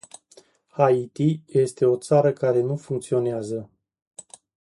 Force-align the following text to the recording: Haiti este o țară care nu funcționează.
Haiti 0.69 1.41
este 1.47 1.85
o 1.85 1.95
țară 1.97 2.31
care 2.33 2.61
nu 2.61 2.75
funcționează. 2.75 3.69